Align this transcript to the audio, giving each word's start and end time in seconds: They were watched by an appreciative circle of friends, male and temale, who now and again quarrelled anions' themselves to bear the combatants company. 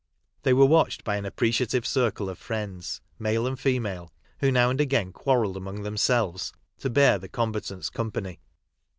They 0.41 0.51
were 0.53 0.65
watched 0.65 1.03
by 1.03 1.17
an 1.17 1.27
appreciative 1.27 1.85
circle 1.85 2.27
of 2.27 2.39
friends, 2.39 3.01
male 3.19 3.45
and 3.45 3.55
temale, 3.55 4.09
who 4.39 4.51
now 4.51 4.71
and 4.71 4.81
again 4.81 5.11
quarrelled 5.13 5.57
anions' 5.57 5.83
themselves 5.83 6.51
to 6.79 6.89
bear 6.89 7.19
the 7.19 7.29
combatants 7.29 7.91
company. 7.91 8.39